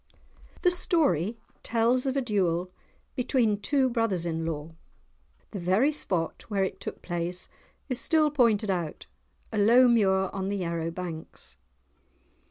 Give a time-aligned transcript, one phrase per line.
[0.63, 2.71] The story tells of a duel
[3.13, 4.73] between two brothers in law.
[5.51, 7.47] The very spot where it took place
[7.87, 9.05] is still pointed out,
[9.51, 11.55] a low muir on the Yarrow banks.